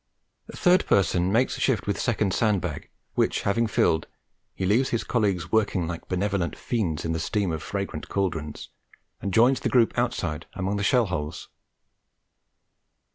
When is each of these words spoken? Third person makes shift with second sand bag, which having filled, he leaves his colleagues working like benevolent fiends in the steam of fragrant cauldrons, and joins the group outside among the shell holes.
Third 0.55 0.87
person 0.87 1.31
makes 1.31 1.59
shift 1.59 1.85
with 1.85 1.99
second 1.99 2.33
sand 2.33 2.59
bag, 2.59 2.89
which 3.13 3.41
having 3.43 3.67
filled, 3.67 4.07
he 4.55 4.65
leaves 4.65 4.89
his 4.89 5.03
colleagues 5.03 5.51
working 5.51 5.87
like 5.87 6.07
benevolent 6.07 6.57
fiends 6.57 7.05
in 7.05 7.11
the 7.11 7.19
steam 7.19 7.51
of 7.51 7.61
fragrant 7.61 8.09
cauldrons, 8.09 8.69
and 9.21 9.31
joins 9.31 9.59
the 9.59 9.69
group 9.69 9.95
outside 9.95 10.47
among 10.55 10.77
the 10.77 10.83
shell 10.83 11.05
holes. 11.05 11.49